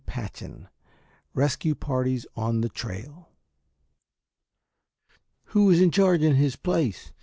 CHAPTER 0.11 0.45
XIV 0.45 0.69
RESCUE 1.35 1.75
PARTIES 1.75 2.25
ON 2.35 2.61
THE 2.61 2.69
TRAIL 2.69 3.29
"Who 5.53 5.69
is 5.69 5.79
in 5.79 5.91
charge 5.91 6.23
in 6.23 6.33
his 6.37 6.55
place? 6.55 7.11